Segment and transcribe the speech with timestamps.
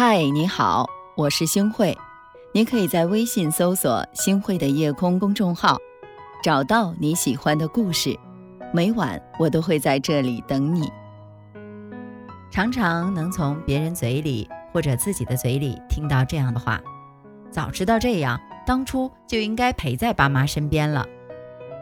[0.00, 1.98] 嗨，你好，我是星慧。
[2.52, 5.76] 你可以在微信搜索“星慧的夜空”公众号，
[6.40, 8.16] 找到你喜欢的故事。
[8.72, 10.88] 每晚我都会在这里等你。
[12.48, 16.80] 常常能从别人嘴里或者自己的嘴里听到这样的话
[17.50, 21.02] ：“早知道这样，当初就应该陪在爸妈身边了；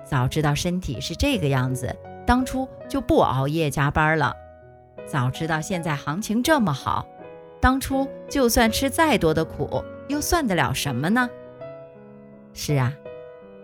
[0.07, 1.95] 早知道身体是这个样子，
[2.27, 4.33] 当初就不熬夜加班了；
[5.05, 7.07] 早知道现在行情这么好。”
[7.67, 11.29] 当初就算吃再多的苦，又算得了什么呢？
[12.53, 12.93] 是啊，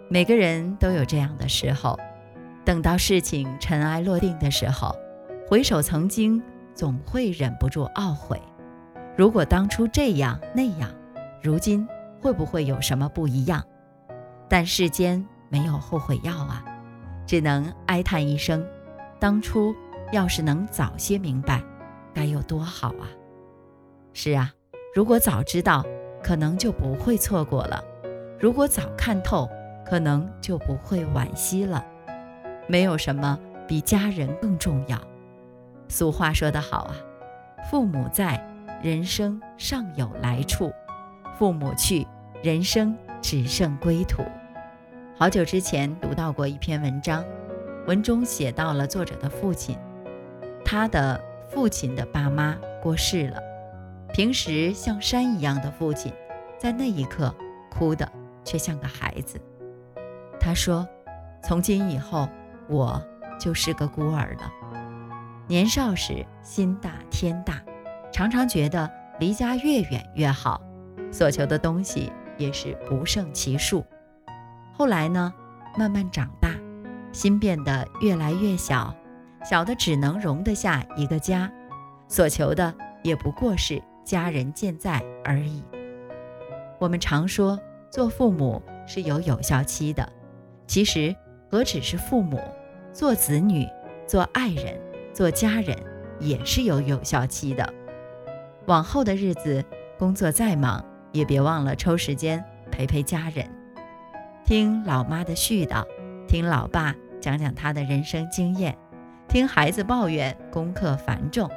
[0.09, 1.97] 每个人都有这样的时候。
[2.65, 4.93] 等到事情尘埃落定的时候，
[5.47, 6.43] 回首曾经，
[6.75, 8.43] 总会忍不住懊悔：
[9.17, 10.91] 如果当初这样那样，
[11.41, 11.87] 如今
[12.21, 13.65] 会不会有什么不一样？
[14.49, 16.65] 但世间没有后悔药啊，
[17.25, 18.67] 只能哀叹一声：
[19.21, 19.73] 当初
[20.11, 21.63] 要是能早些明白，
[22.13, 23.07] 该有多好啊！
[24.15, 24.53] 是啊，
[24.95, 25.85] 如果早知道，
[26.23, 27.83] 可能就不会错过了；
[28.39, 29.49] 如果早看透，
[29.85, 31.85] 可能就不会惋惜了。
[32.67, 34.99] 没有什么比家人更重要。
[35.89, 36.97] 俗话说得好啊，
[37.71, 38.43] 父母在，
[38.83, 40.71] 人生尚有来处；
[41.39, 42.07] 父母去，
[42.43, 44.23] 人生只剩归途。
[45.17, 47.25] 好久之前读到过一篇文章，
[47.87, 49.77] 文中写到了作者的父亲，
[50.65, 53.43] 他的父亲的爸妈过世了。
[54.13, 56.13] 平时像山一样的父亲，
[56.59, 57.35] 在那一刻
[57.71, 58.07] 哭的
[58.45, 59.41] 却像个孩子。
[60.39, 60.87] 他说
[61.43, 62.29] ：“从今以后，
[62.69, 63.03] 我
[63.41, 64.53] 就是个孤儿了。
[65.47, 67.63] 年少时心大天大，
[68.13, 70.61] 常常觉得离家越远越好，
[71.11, 73.83] 所求的东西也是不胜其数。
[74.75, 75.33] 后来呢，
[75.79, 76.51] 慢慢长大，
[77.13, 78.95] 心变得越来越小，
[79.43, 81.51] 小的只能容得下一个家，
[82.09, 85.63] 所求的也不过是。”家人健在而已。
[86.79, 87.59] 我们常说
[87.91, 90.11] 做父母是有有效期的，
[90.67, 91.15] 其实
[91.51, 92.41] 何止是父母，
[92.93, 93.67] 做子女、
[94.07, 94.81] 做爱人、
[95.13, 95.77] 做家人
[96.19, 97.73] 也是有有效期的。
[98.67, 99.65] 往后的日子，
[99.99, 103.49] 工作再忙，也别忘了抽时间陪陪家人，
[104.45, 105.85] 听老妈的絮叨，
[106.27, 108.77] 听老爸讲讲他的人生经验，
[109.29, 111.49] 听孩子抱怨功课繁重，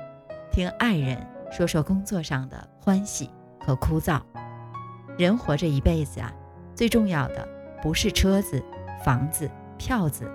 [0.52, 1.35] 听爱人。
[1.56, 3.30] 说说工作上的欢喜
[3.62, 4.22] 和枯燥。
[5.18, 6.30] 人活着一辈子啊，
[6.76, 7.48] 最重要的
[7.82, 8.62] 不是车子、
[9.06, 10.30] 房子、票子，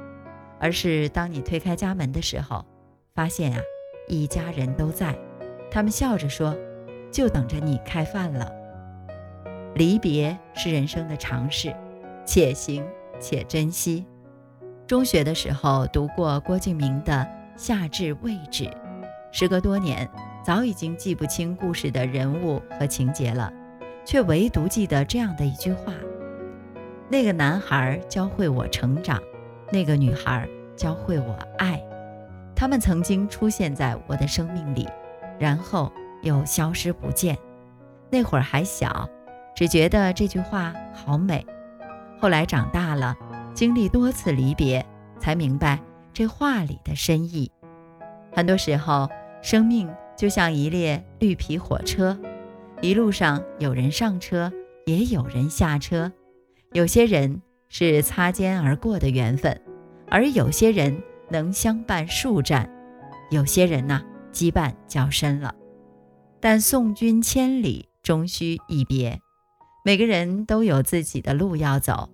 [0.59, 2.65] 而是当你推开家门的时候，
[3.15, 3.61] 发现啊，
[4.09, 5.15] 一家人都在，
[5.71, 6.57] 他们笑着说
[7.13, 8.51] ：“就等着你开饭了。”
[9.77, 11.77] 离别是人生的常事，
[12.25, 12.83] 且行
[13.21, 14.07] 且珍惜。
[14.87, 17.13] 中学的时候读过郭敬明的
[17.63, 18.65] 《夏至未至》，
[19.33, 20.09] 时隔多年。
[20.43, 23.53] 早已经记不清故事的人物和情节了，
[24.05, 25.93] 却唯独记得这样的一句话：
[27.09, 29.21] 那个男孩教会我成长，
[29.71, 31.81] 那个女孩教会我爱。
[32.57, 34.89] 他们曾经出现在我的生命里，
[35.39, 35.93] 然后
[36.23, 37.37] 又消失不见。
[38.11, 39.09] 那会儿还小，
[39.55, 41.47] 只觉得这句话好美。
[42.19, 43.15] 后来长大了，
[43.55, 44.85] 经历多次离别，
[45.19, 45.79] 才明白
[46.13, 47.51] 这话里的深意。
[48.35, 49.09] 很多时候，
[49.43, 49.89] 生命。
[50.21, 52.15] 就像一列绿皮火车，
[52.83, 54.53] 一路上有人上车，
[54.85, 56.13] 也有人下车。
[56.73, 59.59] 有些人是擦肩而过的缘分，
[60.11, 62.71] 而有些人能相伴数站。
[63.31, 65.55] 有些人呢，羁绊较深了。
[66.39, 69.19] 但送君千里，终须一别。
[69.87, 72.11] 每个人都有自己的路要走，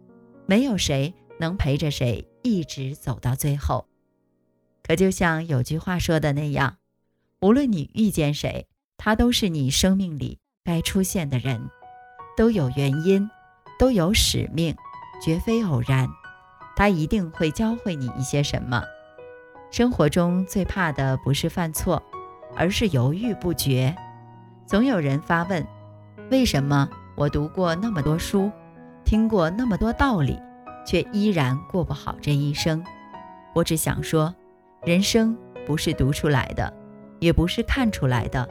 [0.46, 3.88] 没有谁能陪着谁一直走到最后。
[4.84, 6.76] 可就像有句话说的那样。
[7.40, 8.66] 无论你遇见谁，
[8.96, 11.68] 他都是你生命里该出现的人，
[12.36, 13.28] 都有原因，
[13.78, 14.74] 都有使命，
[15.22, 16.08] 绝非偶然。
[16.74, 18.82] 他一定会教会你一些什么。
[19.70, 22.02] 生活中最怕的不是犯错，
[22.54, 23.94] 而是犹豫不决。
[24.64, 25.66] 总有人发问：
[26.30, 28.50] 为什么我读过那么多书，
[29.04, 30.38] 听过那么多道理，
[30.86, 32.82] 却依然过不好这一生？
[33.54, 34.34] 我只想说，
[34.84, 35.36] 人生
[35.66, 36.72] 不是读出来的。
[37.18, 38.48] 也不是看出来的，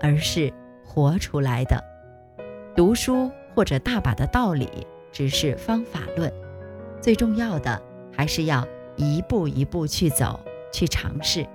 [0.00, 0.52] 而是
[0.84, 1.82] 活出来的。
[2.74, 6.32] 读书或者大把的道理，只是方法论，
[7.00, 7.82] 最重要的
[8.16, 8.66] 还是要
[8.96, 10.40] 一步一步去走，
[10.72, 11.46] 去尝试，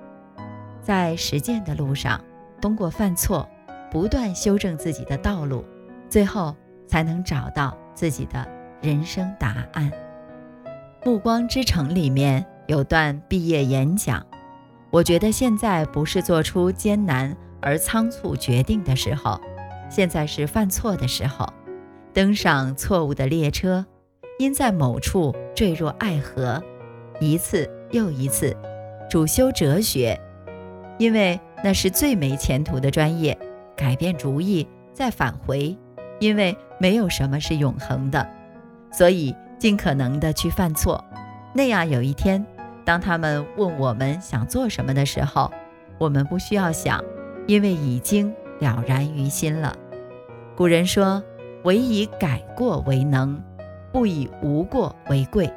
[0.81, 2.24] 在实践的路上，
[2.62, 3.50] 通过犯错，
[3.89, 5.65] 不断修正自己的道路，
[6.09, 6.56] 最后
[6.86, 8.48] 才能找到自己的
[8.81, 9.89] 人生答案。
[11.09, 14.26] 《暮光之城》里面有段毕业演讲。
[14.97, 19.39] 我觉得现在不是做出艰难而仓促决定的时候，
[19.91, 21.47] 现在是犯错的时候，
[22.13, 23.85] 登上错误的列车，
[24.39, 26.63] 因在某处坠入爱河，
[27.19, 28.57] 一次又一次，
[29.07, 30.19] 主修哲学，
[30.97, 33.38] 因为那是最没前途的专业，
[33.75, 35.77] 改变主意再返回，
[36.19, 38.27] 因为没有什么是永恒的，
[38.91, 41.05] 所以尽可能的去犯错，
[41.53, 42.44] 那样有一天，
[42.87, 45.51] 当他们问我们想做什么的时候，
[45.97, 47.03] 我们不需要想，
[47.45, 49.75] 因为已经了然于心了。
[50.55, 51.21] 古人说
[51.65, 53.43] ：“唯以改过为能，
[53.91, 55.53] 不以无过为贵。”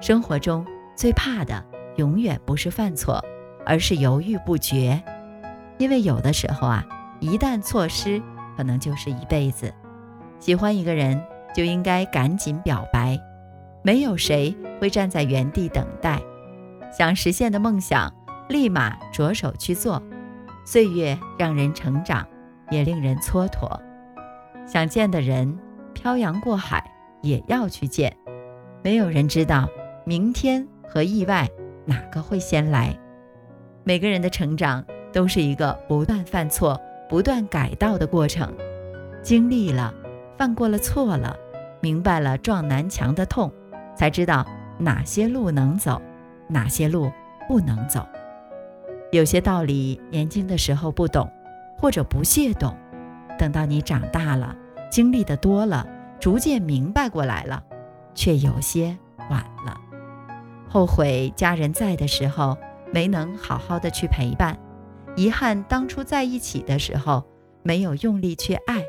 [0.00, 0.66] 生活中
[0.96, 1.62] 最怕的
[1.96, 3.22] 永远不是犯错，
[3.66, 5.02] 而是犹豫不决。
[5.76, 6.82] 因为有的时候啊，
[7.20, 8.22] 一旦错失，
[8.56, 9.70] 可能就是一辈子。
[10.40, 11.22] 喜欢一个人，
[11.54, 13.20] 就应该赶紧表白。
[13.82, 16.18] 没有谁会站在原地等待。
[16.96, 18.12] 想实现的梦想，
[18.48, 20.00] 立马着手去做。
[20.64, 22.24] 岁月让人成长，
[22.70, 23.80] 也令人蹉跎。
[24.64, 25.58] 想见的人，
[25.92, 26.88] 漂洋过海
[27.20, 28.16] 也要去见。
[28.82, 29.68] 没有人知道
[30.06, 31.48] 明天和意外
[31.84, 32.96] 哪个会先来。
[33.82, 38.54] 每个人的成长都是一个不断犯错、不断改道的过程。
[39.20, 39.92] 经历了，
[40.38, 41.36] 犯过了错了，
[41.80, 43.52] 明白了撞南墙的痛，
[43.96, 44.46] 才知道
[44.78, 46.00] 哪些路能走，
[46.48, 47.10] 哪些路
[47.48, 48.06] 不能走。
[49.12, 51.30] 有些道理年轻的时候不懂，
[51.78, 52.76] 或者不屑懂。
[53.38, 54.56] 等到你长大了，
[54.90, 55.86] 经历的多了，
[56.20, 57.62] 逐渐明白过来了，
[58.14, 58.96] 却有些
[59.30, 59.80] 晚了。
[60.68, 62.56] 后悔家人在的时候
[62.92, 64.58] 没能好好的去陪伴，
[65.16, 67.24] 遗憾当初在一起的时候
[67.62, 68.82] 没有用力去爱，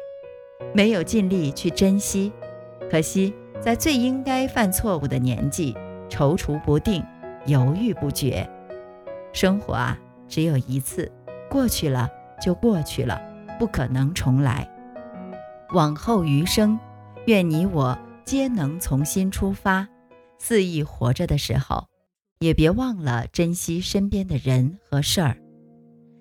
[0.73, 2.31] 没有尽力去珍惜。
[2.89, 5.75] 可惜在最应该犯错误的年纪，
[6.09, 7.03] 踌躇不定，
[7.45, 8.49] 犹豫不决。
[9.33, 9.97] 生活啊，
[10.27, 11.11] 只有一次，
[11.49, 12.09] 过去了
[12.41, 13.21] 就过去了。
[13.57, 14.69] 不可能重来。
[15.73, 16.77] 往后余生，
[17.25, 19.87] 愿你我皆能重新出发，
[20.37, 21.87] 肆意活着的时候，
[22.39, 25.37] 也别忘了珍惜身边的人和事儿。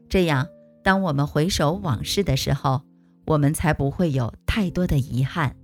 [0.09, 0.47] 这样，
[0.85, 2.83] 当我们回首往事的时候，
[3.27, 5.57] 我们才不会有太多的遗憾。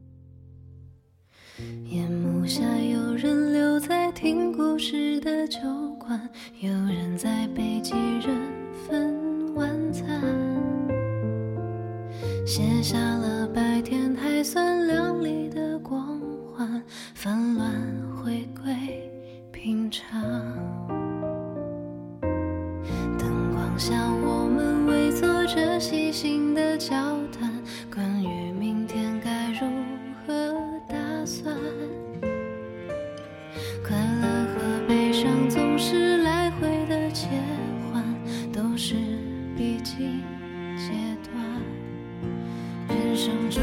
[1.85, 3.00] 夜幕下，有
[4.21, 5.61] 听故事的酒
[5.99, 6.21] 馆，
[6.59, 8.37] 有人在北极人
[8.87, 10.07] 分晚餐。
[12.45, 16.21] 写下了白天还算亮丽的光
[16.53, 16.83] 环，
[17.15, 17.73] 纷乱
[18.23, 19.11] 回归
[19.51, 20.21] 平常。
[23.19, 23.97] 灯光下，
[40.81, 40.95] 阶
[41.31, 41.63] 段。
[42.89, 43.63] 人生中